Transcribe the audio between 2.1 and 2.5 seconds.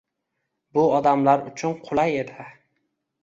edi